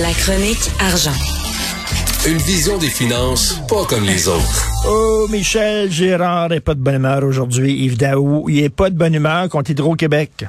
La 0.00 0.10
chronique 0.14 0.70
argent. 0.80 1.12
Une 2.26 2.38
vision 2.38 2.78
des 2.78 2.88
finances 2.88 3.60
pas 3.68 3.84
comme 3.84 4.04
les 4.04 4.26
autres. 4.26 4.66
Oh, 4.88 5.26
Michel 5.30 5.92
Gérard 5.92 6.48
n'est 6.48 6.60
pas 6.60 6.72
de 6.72 6.80
bonne 6.80 6.94
humeur 6.94 7.22
aujourd'hui. 7.24 7.84
Yves 7.84 7.98
Daou, 7.98 8.48
il 8.48 8.64
est 8.64 8.70
pas 8.70 8.88
de 8.88 8.96
bonne 8.96 9.12
humeur 9.12 9.50
contre 9.50 9.72
Hydro-Québec. 9.72 10.46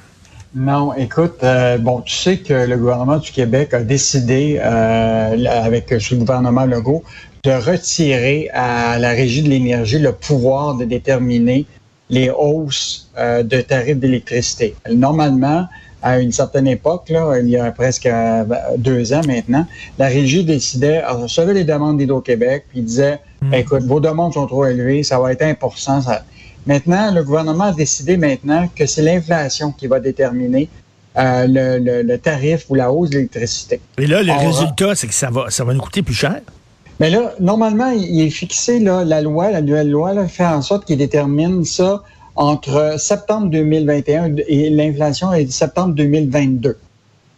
Non, 0.55 0.93
écoute, 0.93 1.43
euh, 1.43 1.77
bon, 1.77 1.99
tu 1.99 2.15
sais 2.15 2.37
que 2.37 2.53
le 2.53 2.77
gouvernement 2.77 3.17
du 3.17 3.33
Québec 3.33 3.73
a 3.73 3.83
décidé, 3.83 4.61
euh, 4.63 5.45
avec 5.45 5.93
ce 5.99 6.15
gouvernement 6.15 6.65
Legault, 6.65 7.03
de 7.43 7.51
retirer 7.51 8.49
à 8.53 8.97
la 8.97 9.09
Régie 9.09 9.43
de 9.43 9.49
l'énergie 9.49 9.99
le 9.99 10.13
pouvoir 10.13 10.75
de 10.75 10.85
déterminer 10.85 11.65
les 12.09 12.29
hausses 12.29 13.09
euh, 13.17 13.43
de 13.43 13.59
tarifs 13.59 13.97
d'électricité. 13.97 14.73
Normalement, 14.89 15.67
à 16.03 16.19
une 16.19 16.33
certaine 16.33 16.67
époque, 16.67 17.09
là, 17.09 17.39
il 17.39 17.49
y 17.49 17.57
a 17.57 17.71
presque 17.71 18.09
deux 18.77 19.13
ans 19.13 19.21
maintenant, 19.25 19.65
la 19.97 20.07
régie 20.07 20.43
décidait, 20.43 21.01
recevait 21.05 21.53
les 21.53 21.63
demandes 21.63 21.97
d'Hydro-Québec, 21.97 22.65
puis 22.69 22.81
disait, 22.81 23.19
hmm. 23.41 23.53
écoute, 23.53 23.83
vos 23.83 24.01
demandes 24.01 24.33
sont 24.33 24.45
trop 24.45 24.65
élevées, 24.65 25.03
ça 25.03 25.17
va 25.19 25.31
être 25.31 25.41
1 25.41 25.55
ça... 26.01 26.23
Maintenant, 26.65 27.11
le 27.11 27.23
gouvernement 27.23 27.65
a 27.65 27.73
décidé 27.73 28.15
maintenant 28.17 28.69
que 28.73 28.85
c'est 28.85 29.01
l'inflation 29.01 29.71
qui 29.71 29.87
va 29.87 29.99
déterminer 29.99 30.69
euh, 31.17 31.45
le, 31.47 32.17
tarif 32.17 32.65
ou 32.69 32.75
la 32.75 32.91
hausse 32.91 33.09
de 33.09 33.15
l'électricité. 33.15 33.79
Et 33.97 34.07
là, 34.07 34.23
le 34.23 34.33
résultat, 34.33 34.95
c'est 34.95 35.07
que 35.07 35.13
ça 35.13 35.29
va, 35.29 35.49
ça 35.49 35.63
va 35.63 35.73
nous 35.73 35.81
coûter 35.81 36.03
plus 36.03 36.13
cher? 36.13 36.39
Mais 36.99 37.09
là, 37.09 37.33
normalement, 37.39 37.91
il 37.91 38.21
est 38.21 38.29
fixé, 38.29 38.79
là, 38.79 39.03
la 39.03 39.21
loi, 39.21 39.51
la 39.51 39.61
nouvelle 39.61 39.89
loi, 39.89 40.13
là, 40.13 40.27
fait 40.27 40.45
en 40.45 40.61
sorte 40.61 40.85
qu'il 40.85 40.97
détermine 40.97 41.65
ça 41.65 42.03
entre 42.35 42.95
septembre 42.99 43.49
2021 43.49 44.35
et 44.47 44.69
l'inflation 44.69 45.33
est 45.33 45.51
septembre 45.51 45.93
2022. 45.95 46.77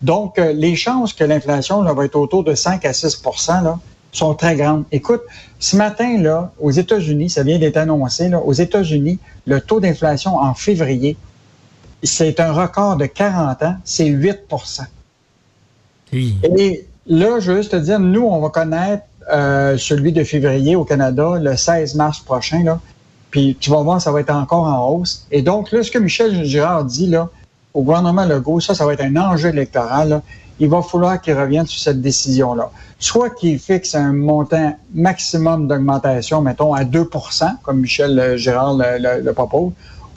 Donc, 0.02 0.40
euh, 0.40 0.54
les 0.54 0.76
chances 0.76 1.14
que 1.14 1.24
l'inflation 1.24 1.82
va 1.84 2.06
être 2.06 2.16
autour 2.16 2.44
de 2.44 2.54
5 2.54 2.86
à 2.86 2.92
6% 2.92 3.64
là, 3.64 3.80
sont 4.12 4.34
très 4.36 4.56
grandes. 4.56 4.84
Écoute, 4.92 5.22
ce 5.60 5.76
matin, 5.76 6.22
là, 6.22 6.52
aux 6.60 6.72
États-Unis, 6.72 7.30
ça 7.30 7.44
vient 7.44 7.60
d'être 7.60 7.78
annoncé, 7.78 8.30
là, 8.30 8.40
aux 8.40 8.54
États-Unis, 8.54 9.20
le 9.46 9.62
taux 9.62 9.80
d'inflation 9.80 10.38
en 10.38 10.54
février, 10.54 11.18
c'est 12.04 12.40
un 12.40 12.52
record 12.52 12.98
de 12.98 13.06
40 13.06 13.64
ans, 13.64 13.76
c'est 13.84 14.08
8% 14.10 14.82
Et 16.14 16.88
là, 17.08 17.40
je 17.40 17.52
veux 17.52 17.58
juste 17.58 17.72
te 17.72 17.78
dire, 17.78 18.00
nous, 18.00 18.24
on 18.24 18.40
va 18.40 18.50
connaître 18.50 19.04
euh, 19.34 19.78
celui 19.78 20.12
de 20.12 20.24
février 20.24 20.76
au 20.76 20.86
Canada 20.86 21.40
le 21.42 21.58
16 21.58 21.96
mars 21.96 22.20
prochain. 22.20 22.64
Là. 22.64 22.80
Puis 23.36 23.58
tu 23.60 23.70
vas 23.70 23.82
voir, 23.82 24.00
ça 24.00 24.14
va 24.14 24.22
être 24.22 24.34
encore 24.34 24.64
en 24.64 24.88
hausse. 24.88 25.28
Et 25.30 25.42
donc, 25.42 25.74
là, 25.74 25.84
ce 25.84 25.92
que 25.92 25.98
Michel 25.98 26.46
Girard 26.46 26.86
dit 26.86 27.08
là, 27.08 27.28
au 27.74 27.82
gouvernement 27.82 28.24
Legault, 28.24 28.62
ça, 28.62 28.74
ça 28.74 28.86
va 28.86 28.94
être 28.94 29.04
un 29.04 29.18
enjeu 29.18 29.50
électoral. 29.50 30.22
Il 30.58 30.70
va 30.70 30.82
falloir 30.82 31.20
qu'il 31.20 31.34
revienne 31.34 31.66
sur 31.66 31.82
cette 31.82 32.02
décision-là. 32.02 32.72
Soit 32.98 33.32
qu'il 33.32 33.60
fixe 33.60 33.94
un 33.94 34.14
montant 34.14 34.78
maximum 34.94 35.68
d'augmentation, 35.68 36.40
mettons, 36.40 36.74
à 36.74 36.86
2% 36.86 37.58
comme 37.62 37.82
Michel 37.82 38.38
Girard 38.38 38.78
le, 38.78 39.32
propose, 39.34 39.74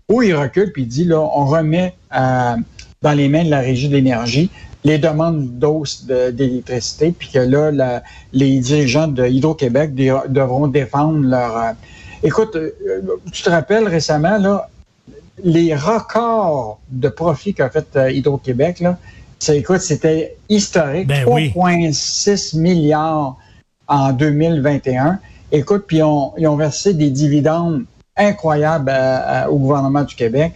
ou 0.08 0.22
il 0.22 0.36
recule 0.36 0.70
puis 0.70 0.82
il 0.82 0.88
dit, 0.88 1.04
là, 1.04 1.18
on 1.18 1.44
remet 1.44 1.96
euh, 2.16 2.54
dans 3.02 3.12
les 3.14 3.28
mains 3.28 3.44
de 3.44 3.50
la 3.50 3.58
Régie 3.58 3.88
de 3.88 3.94
l'énergie 3.94 4.48
les 4.84 4.98
demandes 4.98 5.58
d'hausse 5.58 6.04
d'électricité, 6.06 7.12
puis 7.18 7.30
que 7.34 7.40
là, 7.40 8.00
les 8.32 8.60
dirigeants 8.60 9.08
de 9.08 9.26
Hydro-Québec 9.26 9.92
devront 9.96 10.68
défendre 10.68 11.26
leur, 11.26 11.56
euh, 11.56 11.72
Écoute, 12.22 12.56
euh, 12.56 12.70
tu 13.32 13.42
te 13.42 13.50
rappelles 13.50 13.86
récemment, 13.86 14.38
là, 14.38 14.68
les 15.44 15.74
records 15.74 16.80
de 16.90 17.08
profit 17.08 17.54
qu'a 17.54 17.70
fait 17.70 17.86
euh, 17.96 18.10
Hydro-Québec, 18.10 18.80
là, 18.80 18.98
écoute, 19.48 19.80
c'était 19.80 20.36
historique. 20.48 21.08
3,6 21.08 22.54
ben 22.54 22.62
milliards 22.62 23.36
en 23.86 24.12
2021. 24.12 25.18
Écoute, 25.52 25.84
puis 25.86 25.98
ils 25.98 26.02
ont 26.48 26.56
versé 26.56 26.92
des 26.92 27.10
dividendes 27.10 27.84
incroyables 28.16 28.90
euh, 28.92 29.46
au 29.46 29.58
gouvernement 29.58 30.02
du 30.02 30.14
Québec. 30.14 30.52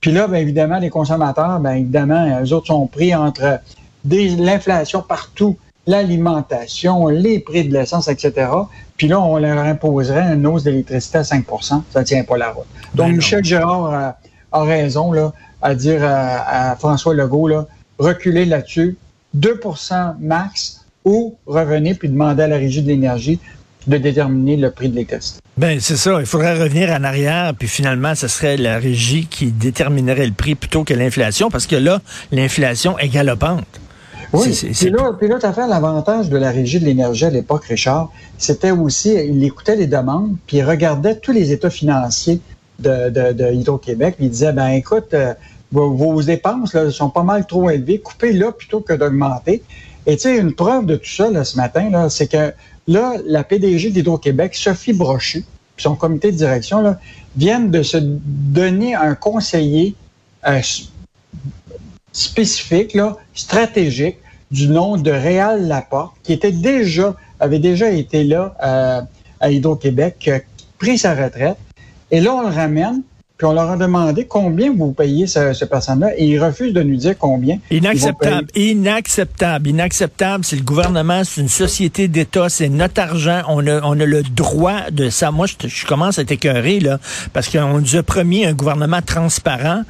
Puis 0.00 0.12
là, 0.12 0.28
bien 0.28 0.38
évidemment, 0.38 0.78
les 0.78 0.90
consommateurs, 0.90 1.58
bien 1.58 1.72
évidemment, 1.72 2.40
eux 2.40 2.52
autres 2.52 2.68
sont 2.68 2.86
pris 2.86 3.14
entre 3.14 3.60
l'inflation 4.04 5.02
partout, 5.02 5.56
l'alimentation, 5.88 7.08
les 7.08 7.40
prix 7.40 7.64
de 7.66 7.72
l'essence, 7.72 8.08
etc. 8.08 8.50
Puis 8.98 9.08
là, 9.08 9.20
on 9.20 9.38
leur 9.38 9.58
imposerait 9.58 10.34
une 10.34 10.46
hausse 10.46 10.62
d'électricité 10.62 11.18
à 11.18 11.22
5% 11.22 11.82
Ça 11.90 12.00
ne 12.00 12.04
tient 12.04 12.24
pas 12.24 12.36
la 12.36 12.50
route. 12.50 12.66
Donc, 12.94 13.08
ben 13.08 13.16
Michel 13.16 13.42
Gérard 13.42 14.14
a, 14.52 14.62
raison 14.62 15.12
là, 15.12 15.32
à 15.62 15.74
dire 15.74 16.00
à, 16.04 16.76
François 16.76 17.14
Legault, 17.14 17.48
là, 17.48 17.66
reculer 17.98 18.44
là-dessus, 18.44 18.96
2% 19.36 20.16
max, 20.20 20.84
ou 21.04 21.36
revenir 21.46 21.96
puis 21.98 22.10
demander 22.10 22.42
à 22.42 22.48
la 22.48 22.56
Régie 22.56 22.82
de 22.82 22.88
l'énergie 22.88 23.40
de 23.86 23.96
déterminer 23.96 24.58
le 24.58 24.70
prix 24.70 24.90
de 24.90 24.94
l'électricité. 24.94 25.40
Ben 25.56 25.80
c'est 25.80 25.96
ça. 25.96 26.20
Il 26.20 26.26
faudrait 26.26 26.60
revenir 26.60 26.90
en 26.90 27.02
arrière, 27.02 27.54
puis 27.58 27.66
finalement, 27.66 28.14
ce 28.14 28.28
serait 28.28 28.58
la 28.58 28.78
régie 28.78 29.26
qui 29.26 29.46
déterminerait 29.50 30.26
le 30.26 30.32
prix 30.32 30.54
plutôt 30.54 30.84
que 30.84 30.92
l'inflation, 30.92 31.50
parce 31.50 31.66
que 31.66 31.76
là, 31.76 32.00
l'inflation 32.30 32.98
est 32.98 33.08
galopante. 33.08 33.80
Oui, 34.32 34.50
puis 34.50 34.90
là, 34.90 35.12
puis 35.18 35.28
là 35.28 35.40
fait 35.40 35.66
l'avantage 35.66 36.28
de 36.28 36.36
la 36.36 36.50
régie 36.50 36.78
de 36.78 36.84
l'énergie 36.84 37.24
à 37.24 37.30
l'époque, 37.30 37.64
Richard, 37.64 38.10
c'était 38.36 38.70
aussi, 38.70 39.14
il 39.14 39.42
écoutait 39.42 39.76
les 39.76 39.86
demandes, 39.86 40.36
puis 40.46 40.58
il 40.58 40.64
regardait 40.64 41.16
tous 41.16 41.32
les 41.32 41.52
états 41.52 41.70
financiers 41.70 42.40
de, 42.78 43.32
de, 43.32 43.52
Hydro-Québec, 43.52 44.16
puis 44.16 44.26
il 44.26 44.30
disait, 44.30 44.52
ben 44.52 44.68
écoute, 44.68 45.14
euh, 45.14 45.34
vos, 45.72 46.22
dépenses 46.22 46.74
là, 46.74 46.90
sont 46.90 47.10
pas 47.10 47.22
mal 47.22 47.46
trop 47.46 47.70
élevées, 47.70 48.00
coupez 48.00 48.32
là 48.32 48.52
plutôt 48.52 48.80
que 48.80 48.92
d'augmenter. 48.92 49.62
Et 50.06 50.16
tu 50.16 50.22
sais, 50.22 50.38
une 50.38 50.54
preuve 50.54 50.86
de 50.86 50.96
tout 50.96 51.10
ça 51.10 51.30
là, 51.30 51.44
ce 51.44 51.56
matin, 51.56 51.90
là, 51.90 52.08
c'est 52.08 52.28
que 52.28 52.52
là, 52.86 53.14
la 53.26 53.44
PDG 53.44 53.90
d'Hydro-Québec, 53.90 54.54
Sophie 54.54 54.92
Brochu, 54.92 55.44
puis 55.76 55.82
son 55.82 55.96
comité 55.96 56.32
de 56.32 56.36
direction, 56.36 56.80
là, 56.80 56.98
viennent 57.36 57.70
de 57.70 57.82
se 57.82 57.98
donner 58.00 58.94
un 58.94 59.14
conseiller 59.14 59.94
euh, 60.46 60.60
spécifique, 62.12 62.96
stratégique, 63.34 64.18
du 64.50 64.68
nom 64.68 64.96
de 64.96 65.10
Réal 65.10 65.68
Laporte, 65.68 66.16
qui 66.22 66.38
avait 67.40 67.58
déjà 67.58 67.90
été 67.90 68.24
là 68.24 68.54
euh, 68.62 69.00
à 69.40 69.50
Hydro-Québec, 69.50 70.16
qui 70.18 70.30
a 70.30 70.40
pris 70.78 70.98
sa 70.98 71.14
retraite. 71.14 71.56
Et 72.10 72.20
là, 72.20 72.34
on 72.34 72.42
le 72.42 72.54
ramène 72.54 73.02
puis 73.38 73.46
on 73.46 73.52
leur 73.52 73.70
a 73.70 73.76
demandé 73.76 74.26
combien 74.26 74.74
vous 74.76 74.90
payez 74.90 75.28
ce, 75.28 75.52
ce 75.52 75.64
personne-là 75.64 76.10
et 76.16 76.26
ils 76.26 76.42
refusent 76.42 76.72
de 76.72 76.82
nous 76.82 76.96
dire 76.96 77.14
combien. 77.16 77.58
Inacceptable, 77.70 78.48
inacceptable, 78.56 79.68
inacceptable. 79.68 80.44
C'est 80.44 80.56
le 80.56 80.62
gouvernement, 80.62 81.22
c'est 81.22 81.40
une 81.40 81.48
société 81.48 82.08
d'État, 82.08 82.48
c'est 82.48 82.68
notre 82.68 83.00
argent. 83.00 83.42
On 83.46 83.64
a, 83.68 83.80
on 83.84 84.00
a 84.00 84.04
le 84.04 84.24
droit 84.24 84.90
de 84.90 85.08
ça. 85.08 85.30
Moi, 85.30 85.46
je, 85.46 85.68
je 85.68 85.86
commence 85.86 86.18
à 86.18 86.22
être 86.22 86.32
écœuré, 86.32 86.80
là, 86.80 86.98
parce 87.32 87.48
qu'on 87.48 87.78
nous 87.78 87.94
a 87.94 88.02
promis 88.02 88.44
un 88.44 88.54
gouvernement 88.54 89.02
transparent. 89.02 89.82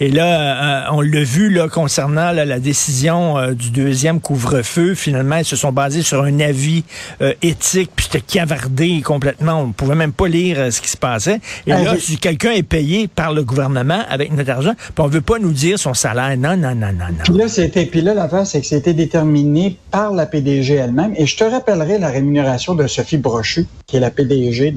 Et 0.00 0.10
là, 0.10 0.86
euh, 0.86 0.90
on 0.90 1.00
l'a 1.00 1.22
vu 1.22 1.48
là, 1.50 1.68
concernant 1.68 2.32
la 2.32 2.58
décision 2.58 3.38
euh, 3.38 3.52
du 3.52 3.70
deuxième 3.70 4.20
couvre-feu. 4.20 4.96
Finalement, 4.96 5.36
ils 5.36 5.44
se 5.44 5.54
sont 5.54 5.70
basés 5.70 6.02
sur 6.02 6.22
un 6.22 6.40
avis 6.40 6.82
euh, 7.22 7.34
éthique, 7.40 7.92
puis 7.94 8.06
c'était 8.10 8.20
cavardé 8.20 9.00
complètement. 9.02 9.60
On 9.60 9.70
pouvait 9.70 9.94
même 9.94 10.12
pas 10.12 10.26
lire 10.26 10.72
ce 10.72 10.80
qui 10.80 10.88
se 10.88 10.96
passait. 10.96 11.40
Et 11.68 11.70
là, 11.70 11.94
si 12.00 12.18
quelqu'un 12.18 12.50
est 12.50 12.64
payé 12.64 12.95
par 13.06 13.32
le 13.32 13.44
gouvernement 13.44 14.00
avec 14.08 14.32
notre 14.32 14.50
argent, 14.50 14.72
puis 14.76 15.04
on 15.04 15.06
veut 15.06 15.20
pas 15.20 15.38
nous 15.38 15.52
dire 15.52 15.78
son 15.78 15.94
salaire. 15.94 16.36
Non, 16.36 16.56
non, 16.56 16.74
non, 16.74 16.92
non. 16.92 17.06
Puis 17.24 17.34
là, 17.34 17.48
c'était, 17.48 17.88
l'affaire, 18.02 18.46
c'est 18.46 18.60
que 18.60 18.66
c'était 18.66 18.94
déterminé 18.94 19.78
par 19.90 20.12
la 20.12 20.26
PDG 20.26 20.74
elle-même. 20.74 21.12
Et 21.16 21.26
je 21.26 21.36
te 21.36 21.44
rappellerai 21.44 21.98
la 21.98 22.08
rémunération 22.08 22.74
de 22.74 22.86
Sophie 22.86 23.18
Brochu, 23.18 23.66
qui 23.86 23.96
est 23.96 24.00
la 24.00 24.10
PDG 24.10 24.74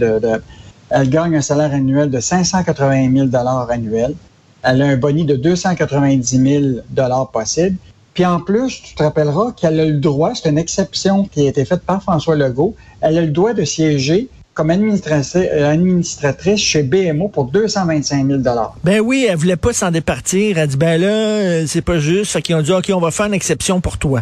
elle 0.91 1.09
gagne 1.09 1.35
un 1.35 1.41
salaire 1.41 1.73
annuel 1.73 2.09
de 2.09 2.19
580 2.19 3.29
000 3.31 3.35
annuel. 3.69 4.15
Elle 4.63 4.81
a 4.81 4.87
un 4.87 4.97
boni 4.97 5.23
de 5.25 5.35
290 5.35 6.83
000 6.95 7.25
possible. 7.31 7.77
Puis 8.13 8.25
en 8.25 8.39
plus, 8.39 8.81
tu 8.81 8.95
te 8.95 9.03
rappelleras 9.03 9.53
qu'elle 9.53 9.79
a 9.79 9.85
le 9.85 9.99
droit, 9.99 10.33
c'est 10.35 10.49
une 10.49 10.57
exception 10.57 11.25
qui 11.25 11.45
a 11.45 11.49
été 11.49 11.63
faite 11.63 11.83
par 11.83 12.01
François 12.01 12.35
Legault, 12.35 12.75
elle 13.01 13.17
a 13.17 13.21
le 13.21 13.31
droit 13.31 13.53
de 13.53 13.63
siéger 13.63 14.27
comme 14.59 14.71
euh, 14.71 15.71
administratrice 15.71 16.59
chez 16.59 16.83
BMO 16.83 17.29
pour 17.29 17.45
225 17.45 18.27
000 18.27 18.41
Ben 18.83 18.99
oui, 18.99 19.25
elle 19.29 19.37
voulait 19.37 19.55
pas 19.55 19.71
s'en 19.71 19.89
départir. 19.89 20.57
Elle 20.57 20.67
dit, 20.67 20.75
ben 20.75 20.99
là, 20.99 21.07
euh, 21.07 21.63
c'est 21.65 21.81
pas 21.81 21.97
juste. 21.97 22.33
Fait 22.33 22.41
qu'ils 22.41 22.55
ont 22.55 22.61
dit, 22.61 22.73
OK, 22.73 22.91
on 22.93 22.99
va 22.99 23.09
faire 23.09 23.27
une 23.27 23.33
exception 23.33 23.79
pour 23.79 23.97
toi. 23.97 24.21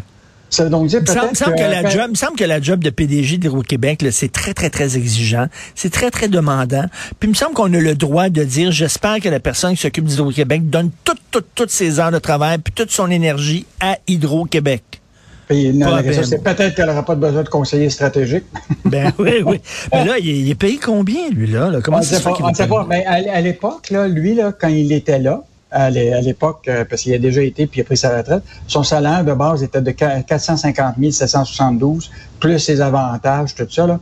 Ça 0.51 0.63
veut 0.63 0.69
donc 0.69 0.85
dire 0.87 1.01
il 1.03 1.11
me 1.11 1.33
semble 1.33 1.55
que, 1.55 1.61
la 1.61 1.89
job, 1.89 2.11
me 2.11 2.15
semble 2.15 2.37
que 2.37 2.43
la 2.43 2.61
job 2.61 2.83
de 2.83 2.91
PDG 2.91 3.37
d'Hydro-Québec, 3.37 4.05
c'est 4.11 4.31
très, 4.31 4.53
très, 4.53 4.69
très 4.69 4.95
exigeant. 4.95 5.47
C'est 5.73 5.89
très, 5.89 6.11
très 6.11 6.27
demandant. 6.27 6.85
Puis 7.19 7.27
il 7.27 7.29
me 7.29 7.33
semble 7.35 7.55
qu'on 7.55 7.73
a 7.73 7.79
le 7.79 7.95
droit 7.95 8.29
de 8.29 8.43
dire, 8.43 8.71
j'espère 8.71 9.19
que 9.19 9.29
la 9.29 9.39
personne 9.39 9.71
qui 9.71 9.81
s'occupe 9.81 10.05
d'Hydro-Québec 10.05 10.69
donne 10.69 10.91
toutes, 11.03 11.19
toutes, 11.31 11.47
toutes 11.55 11.71
ses 11.71 11.99
heures 11.99 12.11
de 12.11 12.19
travail 12.19 12.59
puis 12.59 12.73
toute 12.73 12.91
son 12.91 13.09
énergie 13.09 13.65
à 13.79 13.97
Hydro-Québec 14.07 14.96
c'est 15.49 16.43
peut-être 16.43 16.75
qu'elle 16.75 16.87
n'aura 16.87 17.03
pas 17.03 17.15
besoin 17.15 17.43
de 17.43 17.49
conseiller 17.49 17.89
stratégique. 17.89 18.43
ben 18.85 19.11
oui, 19.17 19.43
oui. 19.45 19.61
Mais 19.93 20.05
là, 20.05 20.17
il, 20.19 20.49
est 20.49 20.55
payé 20.55 20.77
combien, 20.83 21.29
lui, 21.29 21.47
là? 21.47 21.71
Comment 21.83 21.97
on 21.97 21.99
ne 22.01 22.53
sait 22.53 22.67
pas. 22.67 22.85
Mais 22.87 23.05
à, 23.05 23.41
l'époque, 23.41 23.89
là, 23.89 24.07
lui, 24.07 24.35
là, 24.35 24.51
quand 24.51 24.67
il 24.67 24.91
était 24.91 25.19
là, 25.19 25.43
à 25.71 25.89
l'époque, 25.89 26.69
parce 26.89 27.01
qu'il 27.01 27.13
a 27.13 27.17
déjà 27.17 27.41
été 27.41 27.67
puis 27.67 27.79
il 27.79 27.83
a 27.83 27.85
pris 27.85 27.97
sa 27.97 28.17
retraite. 28.17 28.43
Son 28.67 28.83
salaire 28.83 29.23
de 29.23 29.33
base 29.33 29.63
était 29.63 29.81
de 29.81 29.91
450 29.91 30.95
772, 31.11 32.09
plus 32.39 32.59
ses 32.59 32.81
avantages, 32.81 33.53
tout 33.53 33.67
ça. 33.69 33.85
Là. 33.87 33.99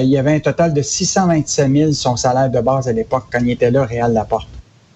il 0.00 0.08
y 0.08 0.18
avait 0.18 0.34
un 0.34 0.40
total 0.40 0.72
de 0.72 0.82
627 0.82 1.70
000 1.70 1.92
son 1.92 2.16
salaire 2.16 2.50
de 2.50 2.60
base 2.60 2.88
à 2.88 2.92
l'époque 2.92 3.24
quand 3.30 3.40
il 3.40 3.50
était 3.50 3.70
là, 3.70 3.84
Réal 3.84 4.12
Laporte. 4.12 4.48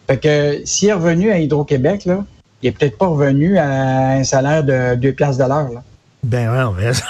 Fait 0.06 0.18
que 0.18 0.60
s'il 0.64 0.88
est 0.88 0.92
revenu 0.92 1.32
à 1.32 1.38
Hydro-Québec, 1.38 2.04
là, 2.04 2.24
il 2.64 2.68
est 2.68 2.72
peut-être 2.72 2.96
pas 2.96 3.06
revenu 3.06 3.58
à 3.58 4.12
un 4.12 4.24
salaire 4.24 4.64
de 4.64 4.94
2 4.94 5.12
piastres 5.12 5.44
de 5.44 5.48
l'heure. 5.48 5.82
Ben 6.22 6.50
ouais, 6.50 6.62
on 6.62 6.72
verra 6.72 7.00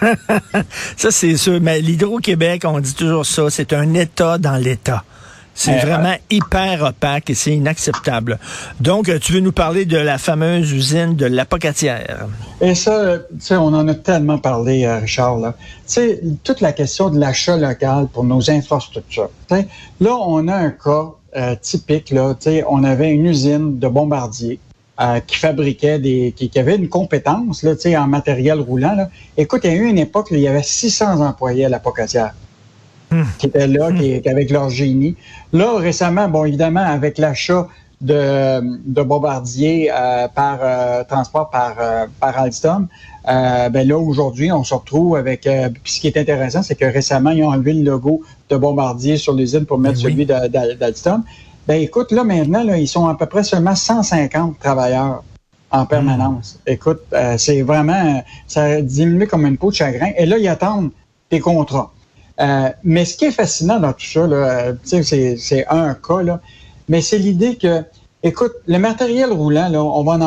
ça, 0.96 1.10
c'est 1.10 1.36
sûr. 1.36 1.60
Mais 1.60 1.80
l'Hydro-Québec, 1.80 2.62
on 2.66 2.80
dit 2.80 2.94
toujours 2.94 3.24
ça, 3.24 3.48
c'est 3.48 3.72
un 3.72 3.94
État 3.94 4.38
dans 4.38 4.56
l'État. 4.56 5.04
C'est 5.54 5.78
euh, 5.78 5.86
vraiment 5.86 6.14
hyper 6.30 6.82
opaque 6.82 7.30
et 7.30 7.34
c'est 7.34 7.54
inacceptable. 7.54 8.38
Donc, 8.80 9.10
tu 9.20 9.32
veux 9.32 9.40
nous 9.40 9.52
parler 9.52 9.84
de 9.84 9.96
la 9.96 10.18
fameuse 10.18 10.72
usine 10.72 11.14
de 11.14 11.26
l'apocatière. 11.26 12.26
Et 12.60 12.74
ça, 12.74 13.18
tu 13.18 13.40
sais, 13.40 13.56
on 13.56 13.68
en 13.68 13.86
a 13.88 13.94
tellement 13.94 14.38
parlé, 14.38 14.84
euh, 14.84 14.98
Richard. 14.98 15.38
Tu 15.38 15.52
sais, 15.86 16.20
toute 16.42 16.60
la 16.60 16.72
question 16.72 17.08
de 17.08 17.18
l'achat 17.18 17.56
local 17.56 18.08
pour 18.12 18.24
nos 18.24 18.50
infrastructures. 18.50 19.30
là, 19.50 20.16
on 20.16 20.48
a 20.48 20.54
un 20.54 20.70
cas 20.70 21.12
euh, 21.36 21.54
typique. 21.60 22.10
Là, 22.10 22.34
on 22.68 22.82
avait 22.82 23.10
une 23.10 23.26
usine 23.26 23.78
de 23.78 23.88
bombardiers 23.88 24.58
euh, 25.00 25.18
qui 25.18 25.38
fabriquait 25.38 25.98
des, 25.98 26.32
qui, 26.36 26.56
avait 26.56 26.76
une 26.76 26.88
compétence 26.88 27.64
là, 27.64 27.74
en 28.00 28.06
matériel 28.06 28.60
roulant. 28.60 28.94
Là. 28.94 29.08
Écoute, 29.36 29.62
il 29.64 29.72
y 29.72 29.74
a 29.74 29.76
eu 29.76 29.86
une 29.88 29.98
époque 29.98 30.28
où 30.30 30.36
il 30.36 30.40
y 30.40 30.46
avait 30.46 30.62
600 30.62 31.20
employés 31.20 31.64
à 31.64 31.68
la 31.68 31.80
Pocatière 31.80 32.32
hmm. 33.10 33.24
qui 33.36 33.46
étaient 33.46 33.66
là, 33.66 33.90
qui, 33.90 34.22
avec 34.28 34.52
leur 34.52 34.70
génie. 34.70 35.16
Là, 35.52 35.78
récemment, 35.78 36.28
bon, 36.28 36.44
évidemment, 36.44 36.84
avec 36.84 37.18
l'achat 37.18 37.66
de, 38.00 38.60
de 38.86 39.02
bombardiers 39.02 39.90
euh, 39.92 40.28
par 40.28 40.60
euh, 40.62 41.02
transport 41.02 41.50
par, 41.50 41.74
par 42.20 42.38
Alstom, 42.38 42.86
ben 43.26 43.88
là, 43.88 43.98
aujourd'hui, 43.98 44.52
on 44.52 44.62
se 44.62 44.74
retrouve 44.74 45.16
avec... 45.16 45.48
puis 45.82 45.92
ce 45.92 46.00
qui 46.02 46.06
est 46.06 46.16
intéressant, 46.16 46.62
c'est 46.62 46.76
que 46.76 46.84
récemment, 46.84 47.30
ils 47.30 47.42
ont 47.42 47.48
enlevé 47.48 47.72
le 47.72 47.82
logo 47.82 48.22
de 48.48 48.56
bombardier 48.56 49.16
sur 49.16 49.32
l'usine 49.32 49.66
pour 49.66 49.78
mettre 49.78 49.96
ben 49.96 50.02
celui 50.02 50.24
d'Alstom. 50.24 51.24
Ben 51.66 51.80
écoute, 51.80 52.12
là 52.12 52.24
maintenant, 52.24 52.62
là, 52.62 52.76
ils 52.76 52.88
sont 52.88 53.06
à 53.08 53.14
peu 53.14 53.26
près 53.26 53.42
seulement 53.42 53.74
150 53.74 54.58
travailleurs 54.58 55.22
en 55.70 55.86
permanence. 55.86 56.58
Hmm. 56.66 56.72
Écoute, 56.72 57.00
euh, 57.12 57.36
c'est 57.38 57.62
vraiment, 57.62 58.22
ça 58.46 58.64
a 58.64 58.80
diminué 58.80 59.26
comme 59.26 59.46
une 59.46 59.56
peau 59.56 59.70
de 59.70 59.76
chagrin. 59.76 60.10
Et 60.16 60.26
là, 60.26 60.38
ils 60.38 60.48
attendent 60.48 60.90
des 61.30 61.40
contrats. 61.40 61.92
Euh, 62.40 62.68
mais 62.82 63.04
ce 63.04 63.16
qui 63.16 63.26
est 63.26 63.30
fascinant 63.30 63.80
dans 63.80 63.92
tout 63.92 64.06
ça, 64.06 64.26
là, 64.26 64.72
c'est, 64.82 65.36
c'est 65.36 65.66
un 65.68 65.94
cas, 65.94 66.22
là, 66.22 66.40
mais 66.88 67.00
c'est 67.00 67.18
l'idée 67.18 67.56
que, 67.56 67.82
écoute, 68.22 68.52
le 68.66 68.78
matériel 68.78 69.32
roulant, 69.32 69.68
là, 69.68 69.82
on 69.82 70.02
va, 70.04 70.18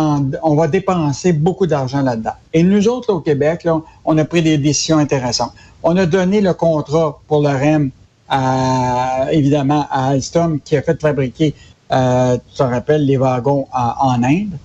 on 0.42 0.56
va 0.56 0.68
dépenser 0.68 1.34
beaucoup 1.34 1.68
d'argent 1.68 2.02
là-dedans. 2.02 2.34
Et 2.54 2.64
nous 2.64 2.88
autres, 2.88 3.12
là, 3.12 3.18
au 3.18 3.22
Québec, 3.22 3.64
là, 3.64 3.80
on 4.06 4.18
a 4.18 4.26
pris 4.26 4.42
des 4.42 4.58
décisions 4.58 4.98
intéressantes. 4.98 5.54
On 5.84 5.96
a 5.98 6.06
donné 6.06 6.42
le 6.42 6.54
contrat 6.54 7.20
pour 7.28 7.42
le 7.42 7.50
REM 7.50 7.92
à, 8.30 9.28
évidemment 9.32 9.88
à 9.90 10.10
Alstom 10.10 10.60
qui 10.60 10.76
a 10.78 10.82
fait 10.82 11.00
fabriquer, 11.02 11.56
euh, 11.92 12.38
tu 12.50 12.58
te 12.58 12.64
rappelles, 12.64 13.06
les 13.06 13.18
wagons 13.18 13.68
en, 13.74 14.24
Inde. 14.24 14.58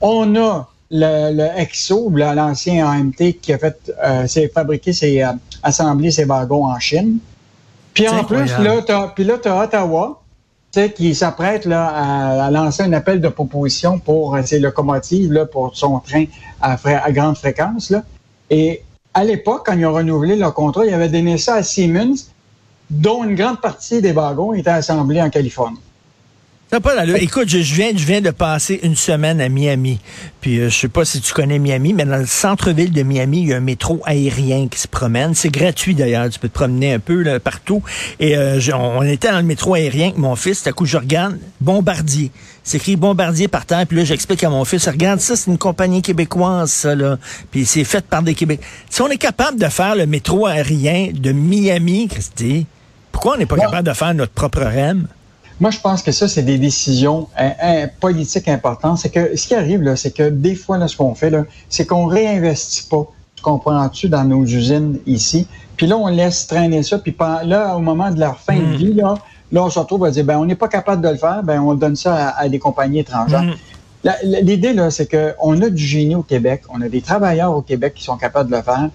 On 0.00 0.36
a 0.36 0.68
le, 0.90 1.32
le 1.32 1.60
EXO, 1.60 2.10
l'ancien 2.10 2.86
AMT 2.86 3.38
qui 3.40 3.52
a 3.52 3.58
fait, 3.58 3.92
euh, 4.04 4.26
fabriqué, 4.52 4.92
c'est 4.92 5.22
euh, 5.22 5.32
assemblé 5.62 6.10
ses 6.10 6.24
wagons 6.24 6.66
en 6.66 6.78
Chine. 6.78 7.18
Puis 7.94 8.08
en 8.08 8.24
plus, 8.24 8.46
là, 8.58 8.82
t'as, 8.86 9.08
puis 9.08 9.24
là, 9.24 9.36
as 9.44 9.64
Ottawa, 9.64 10.20
qui 10.94 11.14
s'apprête 11.14 11.64
là, 11.64 12.44
à, 12.44 12.50
lancer 12.50 12.82
un 12.82 12.92
appel 12.92 13.20
de 13.20 13.28
proposition 13.28 13.98
pour 13.98 14.38
ses 14.44 14.60
locomotives, 14.60 15.32
là, 15.32 15.46
pour 15.46 15.76
son 15.76 15.98
train 15.98 16.26
à, 16.60 16.76
à 16.84 17.12
grande 17.12 17.36
fréquence. 17.36 17.90
Là. 17.90 18.04
Et 18.50 18.82
à 19.14 19.24
l'époque, 19.24 19.62
quand 19.66 19.72
ils 19.76 19.86
ont 19.86 19.92
renouvelé 19.92 20.36
leur 20.36 20.54
contrat, 20.54 20.84
ils 20.86 20.94
avaient 20.94 21.08
donné 21.08 21.38
ça 21.38 21.54
à 21.54 21.62
Siemens, 21.62 22.30
dont 22.90 23.24
une 23.24 23.34
grande 23.34 23.60
partie 23.60 24.02
des 24.02 24.12
wagons 24.12 24.52
étaient 24.52 24.70
assemblés 24.70 25.22
en 25.22 25.30
Californie. 25.30 25.80
Pas 26.78 27.04
Écoute, 27.16 27.48
je, 27.48 27.58
viens, 27.74 27.90
je 27.96 28.06
viens 28.06 28.20
de 28.20 28.30
passer 28.30 28.78
une 28.84 28.94
semaine 28.94 29.40
à 29.40 29.48
Miami. 29.48 29.98
Puis 30.40 30.60
euh, 30.60 30.68
je 30.68 30.78
sais 30.78 30.88
pas 30.88 31.04
si 31.04 31.20
tu 31.20 31.32
connais 31.32 31.58
Miami, 31.58 31.92
mais 31.92 32.04
dans 32.04 32.16
le 32.16 32.26
centre-ville 32.26 32.92
de 32.92 33.02
Miami, 33.02 33.40
il 33.40 33.48
y 33.48 33.52
a 33.52 33.56
un 33.56 33.60
métro 33.60 34.00
aérien 34.04 34.68
qui 34.68 34.78
se 34.78 34.86
promène. 34.86 35.34
C'est 35.34 35.48
gratuit 35.48 35.96
d'ailleurs. 35.96 36.30
Tu 36.30 36.38
peux 36.38 36.48
te 36.48 36.54
promener 36.54 36.94
un 36.94 37.00
peu 37.00 37.22
là, 37.22 37.40
partout. 37.40 37.82
Et 38.20 38.36
euh, 38.36 38.60
on, 38.72 39.02
était 39.02 39.32
dans 39.32 39.38
le 39.38 39.42
métro 39.42 39.74
aérien 39.74 40.06
avec 40.06 40.18
mon 40.18 40.36
fils. 40.36 40.64
À 40.68 40.72
coup, 40.72 40.86
je 40.86 40.96
regarde 40.96 41.38
Bombardier. 41.60 42.30
C'est 42.62 42.76
écrit 42.76 42.94
Bombardier 42.94 43.48
par 43.48 43.66
terre. 43.66 43.84
Puis 43.84 43.96
là, 43.96 44.04
j'explique 44.04 44.44
à 44.44 44.50
mon 44.50 44.64
fils, 44.64 44.86
regarde 44.88 45.18
ça, 45.18 45.34
c'est 45.34 45.50
une 45.50 45.58
compagnie 45.58 46.02
québécoise, 46.02 46.70
ça 46.70 46.94
là. 46.94 47.18
Puis 47.50 47.66
c'est 47.66 47.84
fait 47.84 48.04
par 48.04 48.22
des 48.22 48.34
Québécois. 48.34 48.64
Si 48.88 49.02
on 49.02 49.08
est 49.08 49.18
capable 49.18 49.58
de 49.58 49.66
faire 49.66 49.96
le 49.96 50.06
métro 50.06 50.46
aérien 50.46 51.08
de 51.12 51.32
Miami, 51.32 52.06
Christy, 52.06 52.66
pourquoi 53.20 53.36
on 53.36 53.38
n'est 53.38 53.44
pas 53.44 53.56
capable 53.56 53.86
de 53.86 53.92
faire 53.92 54.14
notre 54.14 54.32
propre 54.32 54.62
REM? 54.62 55.06
Moi, 55.60 55.70
je 55.70 55.78
pense 55.78 56.02
que 56.02 56.10
ça, 56.10 56.26
c'est 56.26 56.42
des 56.42 56.56
décisions 56.56 57.28
hein, 57.36 57.52
hein, 57.60 57.86
politiques 58.00 58.48
importantes. 58.48 58.96
C'est 58.96 59.10
que 59.10 59.36
ce 59.36 59.46
qui 59.46 59.54
arrive, 59.54 59.82
là, 59.82 59.94
c'est 59.94 60.10
que 60.10 60.30
des 60.30 60.54
fois, 60.54 60.78
là, 60.78 60.88
ce 60.88 60.96
qu'on 60.96 61.14
fait, 61.14 61.28
là, 61.28 61.44
c'est 61.68 61.84
qu'on 61.84 62.06
réinvestit 62.06 62.84
pas. 62.88 63.06
Tu 63.36 63.42
comprends-tu 63.42 64.08
dans 64.08 64.24
nos 64.24 64.42
usines 64.42 65.00
ici? 65.04 65.46
Puis 65.76 65.86
là, 65.86 65.98
on 65.98 66.06
laisse 66.06 66.46
traîner 66.46 66.82
ça. 66.82 66.96
Puis 66.96 67.14
là, 67.44 67.76
au 67.76 67.80
moment 67.80 68.10
de 68.10 68.18
leur 68.18 68.40
fin 68.40 68.56
de 68.56 68.62
mm. 68.62 68.76
vie, 68.76 68.94
là, 68.94 69.16
là, 69.52 69.64
on 69.64 69.68
se 69.68 69.78
retrouve 69.78 70.06
à 70.06 70.10
dire, 70.10 70.24
ben, 70.24 70.38
on 70.38 70.46
n'est 70.46 70.54
pas 70.54 70.68
capable 70.68 71.02
de 71.02 71.10
le 71.10 71.16
faire, 71.16 71.42
ben, 71.42 71.60
on 71.60 71.74
donne 71.74 71.96
ça 71.96 72.30
à, 72.30 72.48
des 72.48 72.58
compagnies 72.58 73.00
étrangères. 73.00 73.42
Mm. 73.42 74.10
L'idée, 74.22 74.72
là, 74.72 74.90
c'est 74.90 75.10
qu'on 75.10 75.60
a 75.60 75.68
du 75.68 75.84
génie 75.84 76.14
au 76.14 76.22
Québec, 76.22 76.62
on 76.70 76.80
a 76.80 76.88
des 76.88 77.02
travailleurs 77.02 77.54
au 77.54 77.60
Québec 77.60 77.92
qui 77.96 78.04
sont 78.04 78.16
capables 78.16 78.50
de 78.50 78.56
le 78.56 78.62
faire. 78.62 78.88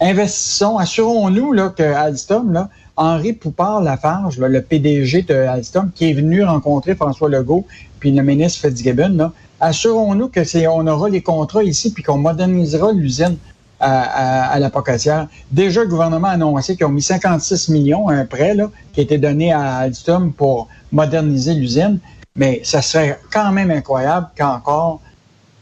Investissons, 0.00 0.78
assurons-nous 0.78 1.52
là, 1.52 1.68
que 1.68 1.84
Alstom, 1.84 2.52
là, 2.52 2.68
Henri 2.98 3.32
Poupard-Lafarge, 3.32 4.38
le 4.38 4.60
PDG 4.60 5.22
de 5.22 5.34
Alstom, 5.34 5.90
qui 5.94 6.10
est 6.10 6.12
venu 6.12 6.42
rencontrer 6.42 6.96
François 6.96 7.28
Legault 7.28 7.64
puis 8.00 8.10
le 8.10 8.22
ministre 8.22 8.68
Fitzgibbon, 8.68 9.32
assurons-nous 9.60 10.28
que 10.28 10.44
c'est 10.44 10.66
on 10.66 10.86
aura 10.86 11.08
les 11.08 11.22
contrats 11.22 11.62
ici 11.62 11.92
puis 11.92 12.02
qu'on 12.02 12.18
modernisera 12.18 12.92
l'usine 12.92 13.36
à, 13.80 14.50
à, 14.50 14.58
la 14.58 14.70
Pocatière. 14.70 15.28
Déjà, 15.52 15.82
le 15.82 15.88
gouvernement 15.88 16.28
a 16.28 16.32
annoncé 16.32 16.76
qu'ils 16.76 16.86
ont 16.86 16.90
mis 16.90 17.02
56 17.02 17.68
millions, 17.68 18.08
un 18.08 18.24
prêt 18.24 18.56
qui 18.92 19.00
a 19.00 19.02
été 19.04 19.18
donné 19.18 19.52
à 19.52 19.76
Alstom 19.76 20.32
pour 20.32 20.68
moderniser 20.90 21.54
l'usine. 21.54 22.00
Mais 22.34 22.60
ça 22.64 22.82
serait 22.82 23.20
quand 23.32 23.52
même 23.52 23.70
incroyable 23.70 24.28
qu'encore 24.36 25.00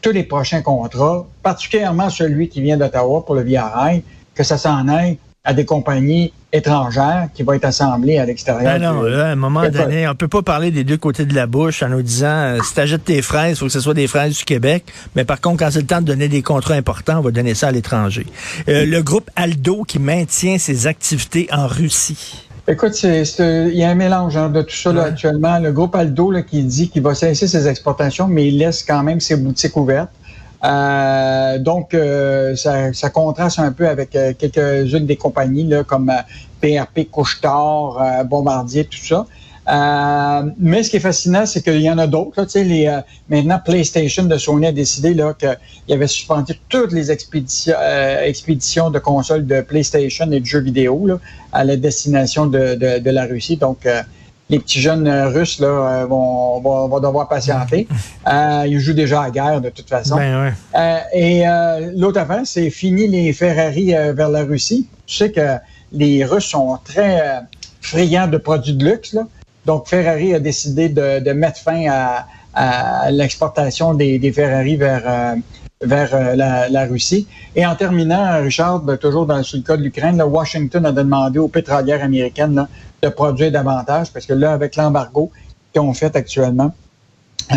tous 0.01 0.11
les 0.11 0.23
prochains 0.23 0.61
contrats, 0.61 1.25
particulièrement 1.43 2.09
celui 2.09 2.49
qui 2.49 2.61
vient 2.61 2.77
d'Ottawa 2.77 3.23
pour 3.25 3.35
le 3.35 3.41
Via 3.41 3.67
Rail, 3.67 4.03
que 4.33 4.43
ça 4.43 4.57
s'en 4.57 4.87
aille 4.87 5.17
à 5.43 5.53
des 5.53 5.65
compagnies 5.65 6.33
étrangères 6.57 7.29
qui 7.33 7.43
vont 7.43 7.53
être 7.53 7.65
assemblées 7.65 8.17
à 8.17 8.25
l'extérieur. 8.25 8.63
Ben 8.63 8.81
non, 8.81 9.03
à 9.03 9.27
un 9.27 9.35
moment 9.35 9.67
donné, 9.69 10.07
on 10.07 10.15
peut 10.15 10.27
pas 10.27 10.41
parler 10.41 10.71
des 10.71 10.83
deux 10.83 10.97
côtés 10.97 11.25
de 11.25 11.33
la 11.33 11.47
bouche 11.47 11.83
en 11.83 11.89
nous 11.89 12.01
disant 12.01 12.27
euh, 12.27 12.57
si 12.63 12.73
tu 12.73 12.79
achètes 12.79 13.05
tes 13.05 13.21
fraises, 13.21 13.51
il 13.51 13.55
faut 13.57 13.65
que 13.65 13.71
ce 13.71 13.79
soit 13.79 13.93
des 13.93 14.07
fraises 14.07 14.37
du 14.37 14.43
Québec. 14.43 14.83
Mais 15.15 15.23
par 15.23 15.39
contre, 15.39 15.59
quand 15.59 15.71
c'est 15.71 15.81
le 15.81 15.87
temps 15.87 16.01
de 16.01 16.05
donner 16.05 16.27
des 16.27 16.41
contrats 16.41 16.73
importants, 16.73 17.19
on 17.19 17.21
va 17.21 17.31
donner 17.31 17.53
ça 17.53 17.67
à 17.67 17.71
l'étranger. 17.71 18.25
Euh, 18.67 18.85
le 18.85 19.01
groupe 19.01 19.29
Aldo 19.35 19.83
qui 19.83 19.99
maintient 19.99 20.57
ses 20.57 20.87
activités 20.87 21.47
en 21.51 21.67
Russie. 21.67 22.47
Écoute, 22.69 23.01
il 23.01 23.75
y 23.75 23.83
a 23.83 23.89
un 23.89 23.95
mélange 23.95 24.35
hein, 24.35 24.49
de 24.49 24.61
tout 24.61 24.75
ça 24.75 24.91
là, 24.91 25.03
actuellement. 25.03 25.57
Le 25.57 25.71
groupe 25.71 25.95
Aldo 25.95 26.31
là, 26.31 26.41
qui 26.41 26.63
dit 26.63 26.89
qu'il 26.89 27.01
va 27.01 27.15
cesser 27.15 27.47
ses 27.47 27.65
exportations, 27.67 28.27
mais 28.27 28.47
il 28.47 28.57
laisse 28.57 28.83
quand 28.83 29.03
même 29.03 29.21
ses 29.21 29.37
boutiques 29.37 29.77
ouvertes. 29.77 30.09
Euh, 30.63 31.59
donc, 31.59 31.93
euh, 31.93 32.55
ça, 32.55 32.91
ça, 32.93 33.09
contraste 33.09 33.59
un 33.59 33.71
peu 33.71 33.87
avec 33.87 34.15
euh, 34.15 34.33
quelques-unes 34.37 35.05
des 35.05 35.15
compagnies 35.15 35.67
là, 35.67 35.83
comme 35.83 36.11
PRP, 36.61 37.09
Couchetard, 37.09 38.25
Bombardier, 38.25 38.85
tout 38.85 38.97
ça. 38.97 39.25
mais 40.59 40.83
ce 40.83 40.89
qui 40.89 40.97
est 40.97 41.01
fascinant, 41.01 41.45
c'est 41.45 41.61
qu'il 41.61 41.81
y 41.81 41.89
en 41.89 41.97
a 41.97 42.07
d'autres. 42.07 42.45
Les, 42.55 42.99
maintenant, 43.29 43.59
PlayStation 43.63 44.23
de 44.23 44.37
Sony 44.37 44.67
a 44.67 44.71
décidé 44.71 45.15
qu'il 45.39 45.93
avait 45.93 46.07
suspendu 46.07 46.53
toutes 46.69 46.91
les 46.91 47.11
expéditions, 47.11 47.75
expéditions 48.23 48.89
de 48.89 48.99
consoles 48.99 49.45
de 49.45 49.61
PlayStation 49.61 50.31
et 50.31 50.39
de 50.39 50.45
jeux 50.45 50.61
vidéo 50.61 51.05
là, 51.05 51.19
à 51.51 51.63
la 51.63 51.75
destination 51.75 52.47
de, 52.47 52.75
de, 52.75 52.99
de 52.99 53.09
la 53.11 53.25
Russie. 53.25 53.57
Donc, 53.57 53.85
les 54.49 54.59
petits 54.59 54.79
jeunes 54.79 55.07
euh, 55.07 55.29
russes 55.29 55.59
là, 55.59 55.67
euh, 55.67 56.05
vont, 56.05 56.59
vont, 56.59 56.99
devoir 56.99 57.27
patienter. 57.27 57.87
Euh, 58.27 58.65
ils 58.67 58.79
jouent 58.81 58.93
déjà 58.93 59.21
à 59.21 59.25
la 59.25 59.31
guerre 59.31 59.61
de 59.61 59.69
toute 59.69 59.87
façon. 59.87 60.17
Ben 60.17 60.53
et 61.13 61.43
l'autre 61.95 62.19
affaire, 62.19 62.41
c'est 62.43 62.69
fini 62.69 63.07
les 63.07 63.31
Ferrari 63.31 63.93
vers 64.13 64.27
la 64.27 64.43
Russie. 64.43 64.85
Tu 65.05 65.15
sais 65.15 65.31
que 65.31 65.55
les 65.91 66.23
Russes 66.25 66.45
sont 66.45 66.77
très 66.83 67.41
friands 67.81 68.27
de 68.27 68.37
produits 68.37 68.73
de 68.73 68.85
luxe. 68.85 69.15
Donc 69.65 69.87
Ferrari 69.87 70.33
a 70.33 70.39
décidé 70.39 70.89
de, 70.89 71.31
mettre 71.31 71.59
fin 71.59 71.85
à, 71.89 73.11
l'exportation 73.11 73.93
des, 73.93 74.31
Ferrari 74.31 74.75
vers 74.75 75.35
vers 75.81 76.35
la, 76.35 76.85
Russie. 76.85 77.27
Et 77.55 77.65
en 77.65 77.75
terminant, 77.75 78.41
Richard, 78.41 78.83
toujours 78.99 79.25
dans, 79.25 79.37
le 79.37 79.61
cas 79.61 79.77
de 79.77 79.83
l'Ukraine, 79.83 80.21
Washington 80.21 80.85
a 80.85 80.91
demandé 80.91 81.39
aux 81.39 81.47
pétrolières 81.47 82.03
américaines 82.03 82.67
de 83.01 83.09
produire 83.09 83.51
davantage, 83.51 84.11
parce 84.11 84.25
que 84.25 84.33
là, 84.33 84.53
avec 84.53 84.75
l'embargo 84.75 85.31
qu'ils 85.71 85.81
ont 85.81 85.93
fait 85.93 86.15
actuellement, 86.15 86.73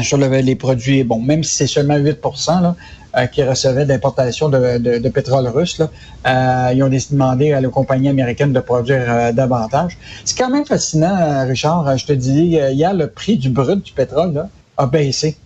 sur 0.03 0.19
les 0.19 0.57
produits, 0.57 1.03
bon, 1.03 1.21
même 1.21 1.43
si 1.43 1.55
c'est 1.55 1.67
seulement 1.67 1.97
8 1.97 2.19
là, 2.63 2.77
euh, 3.17 3.27
qui 3.27 3.43
recevaient 3.43 3.85
d'importation 3.85 4.49
de, 4.49 4.79
de, 4.79 5.09
pétrole 5.09 5.49
russe, 5.49 5.79
là, 5.79 5.91
euh, 6.27 6.73
ils 6.75 6.83
ont 6.85 6.89
demandé 6.89 7.53
à 7.53 7.61
la 7.61 7.69
compagnie 7.69 8.09
américaine 8.09 8.53
de 8.53 8.61
produire 8.61 9.05
euh, 9.09 9.33
davantage. 9.33 9.99
C'est 10.25 10.39
quand 10.39 10.51
même 10.51 10.65
fascinant, 10.65 11.45
Richard. 11.47 11.97
Je 11.99 12.07
te 12.07 12.13
dis, 12.13 12.57
hier, 12.73 12.95
le 12.95 13.09
prix 13.09 13.37
du 13.37 13.51
brut 13.51 13.83
du 13.83 13.93
pétrole 13.93 14.33
là, 14.33 14.49
a 14.77 14.87
baissé. 14.87 15.37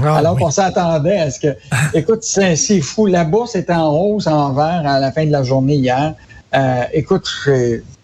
Ah, 0.00 0.16
Alors 0.16 0.36
qu'on 0.36 0.50
s'attendait 0.50 1.18
à 1.18 1.30
ce 1.30 1.40
que... 1.40 1.56
Écoute, 1.94 2.22
c'est 2.22 2.80
fou. 2.80 3.06
La 3.06 3.24
bourse 3.24 3.56
était 3.56 3.72
en 3.72 3.90
hausse, 3.90 4.26
en 4.26 4.52
vert 4.52 4.82
à 4.86 5.00
la 5.00 5.10
fin 5.10 5.26
de 5.26 5.32
la 5.32 5.42
journée 5.42 5.74
hier. 5.74 6.14
Euh, 6.54 6.84
écoute, 6.92 7.28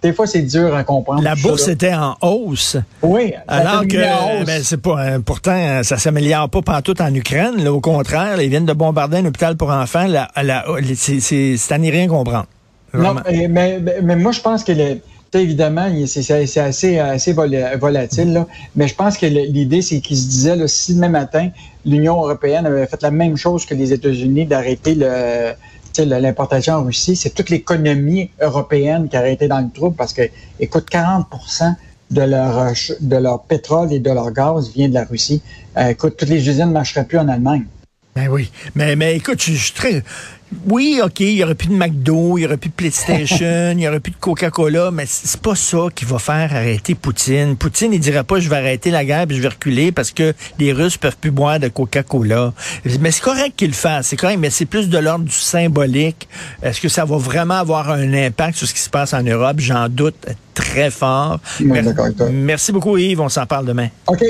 des 0.02 0.12
fois, 0.12 0.26
c'est 0.26 0.42
dur 0.42 0.74
à 0.74 0.82
comprendre. 0.82 1.22
La 1.22 1.34
bourse 1.34 1.68
était 1.68 1.94
en 1.94 2.16
hausse. 2.20 2.76
Oui. 3.02 3.32
Alors 3.46 3.82
que, 3.82 4.44
ben, 4.44 4.62
c'est 4.62 4.80
pas, 4.80 4.98
euh, 4.98 5.18
pourtant, 5.20 5.82
ça 5.82 5.98
s'améliore 5.98 6.48
pas 6.48 6.62
partout 6.62 7.00
en 7.00 7.14
Ukraine. 7.14 7.62
Là, 7.62 7.72
au 7.72 7.80
contraire, 7.80 8.40
ils 8.40 8.50
viennent 8.50 8.66
de 8.66 8.72
bombarder 8.72 9.18
un 9.18 9.26
hôpital 9.26 9.56
pour 9.56 9.70
enfants. 9.70 10.06
c'est 10.94 11.72
à 11.72 11.78
n'y 11.78 11.90
rien 11.90 12.08
comprendre. 12.08 12.46
Non, 12.92 13.14
mais, 13.48 13.78
mais, 14.02 14.16
moi, 14.16 14.32
je 14.32 14.40
pense 14.40 14.64
que 14.64 14.72
évidemment, 15.32 15.88
c'est 16.06 16.58
assez, 16.58 16.98
assez 16.98 17.32
volatile, 17.32 18.32
là. 18.32 18.46
mais 18.74 18.88
je 18.88 18.96
pense 18.96 19.16
que 19.16 19.26
l'idée, 19.26 19.80
c'est 19.80 20.00
qu'il 20.00 20.16
se 20.16 20.26
disait, 20.26 20.56
là, 20.56 20.66
si 20.66 20.94
demain 20.94 21.08
matin, 21.08 21.50
l'Union 21.84 22.16
européenne 22.16 22.66
avait 22.66 22.86
fait 22.86 23.00
la 23.02 23.12
même 23.12 23.36
chose 23.36 23.64
que 23.64 23.74
les 23.74 23.92
États-Unis 23.92 24.46
d'arrêter 24.46 24.96
le 24.96 25.52
l'importation 25.98 26.74
en 26.74 26.84
Russie, 26.84 27.16
c'est 27.16 27.30
toute 27.30 27.50
l'économie 27.50 28.30
européenne 28.40 29.08
qui 29.08 29.16
aurait 29.16 29.34
été 29.34 29.48
dans 29.48 29.60
le 29.60 29.70
trouble 29.70 29.96
parce 29.96 30.12
que, 30.12 30.22
écoute, 30.58 30.88
40% 30.90 31.74
de 32.10 32.22
leur, 32.22 32.72
de 33.00 33.16
leur 33.16 33.42
pétrole 33.42 33.92
et 33.92 34.00
de 34.00 34.10
leur 34.10 34.32
gaz 34.32 34.70
vient 34.72 34.88
de 34.88 34.94
la 34.94 35.04
Russie. 35.04 35.42
Euh, 35.76 35.88
écoute, 35.88 36.16
toutes 36.16 36.28
les 36.28 36.48
usines 36.48 36.66
ne 36.66 36.72
marcheraient 36.72 37.04
plus 37.04 37.18
en 37.18 37.28
Allemagne. 37.28 37.66
Ben 38.14 38.28
oui. 38.28 38.50
Mais, 38.74 38.96
mais 38.96 39.16
écoute, 39.16 39.40
je 39.40 39.52
suis 39.52 39.72
très. 39.72 40.02
Oui, 40.66 41.00
OK, 41.02 41.20
il 41.20 41.36
n'y 41.36 41.44
aurait 41.44 41.54
plus 41.54 41.68
de 41.68 41.74
McDo, 41.74 42.36
il 42.36 42.40
n'y 42.40 42.46
aurait 42.46 42.56
plus 42.56 42.70
de 42.70 42.74
PlayStation, 42.74 43.70
il 43.70 43.76
n'y 43.76 43.86
aurait 43.86 44.00
plus 44.00 44.10
de 44.10 44.16
Coca-Cola, 44.16 44.90
mais 44.90 45.04
c'est 45.06 45.40
pas 45.40 45.54
ça 45.54 45.86
qui 45.94 46.04
va 46.04 46.18
faire 46.18 46.52
arrêter 46.52 46.96
Poutine. 46.96 47.54
Poutine, 47.56 47.92
il 47.92 48.00
dirait 48.00 48.24
pas 48.24 48.40
je 48.40 48.48
vais 48.48 48.56
arrêter 48.56 48.90
la 48.90 49.04
guerre 49.04 49.26
et 49.30 49.34
je 49.34 49.40
vais 49.40 49.48
reculer 49.48 49.92
parce 49.92 50.10
que 50.10 50.34
les 50.58 50.72
Russes 50.72 50.96
peuvent 50.96 51.16
plus 51.16 51.30
boire 51.30 51.60
de 51.60 51.68
Coca-Cola. 51.68 52.52
Mais 53.00 53.12
c'est 53.12 53.22
correct 53.22 53.54
qu'il 53.56 53.68
le 53.68 53.74
fasse, 53.74 54.08
c'est 54.08 54.16
correct, 54.16 54.38
mais 54.40 54.50
c'est 54.50 54.66
plus 54.66 54.88
de 54.88 54.98
l'ordre 54.98 55.24
du 55.24 55.30
symbolique. 55.30 56.28
Est-ce 56.64 56.80
que 56.80 56.88
ça 56.88 57.04
va 57.04 57.16
vraiment 57.16 57.54
avoir 57.54 57.90
un 57.90 58.12
impact 58.12 58.58
sur 58.58 58.66
ce 58.66 58.74
qui 58.74 58.80
se 58.80 58.90
passe 58.90 59.14
en 59.14 59.22
Europe? 59.22 59.60
J'en 59.60 59.88
doute 59.88 60.26
très 60.52 60.90
fort. 60.90 61.38
Merci 62.32 62.72
beaucoup 62.72 62.98
Yves, 62.98 63.20
on 63.20 63.28
s'en 63.28 63.46
parle 63.46 63.66
demain. 63.66 63.88
OK. 64.08 64.24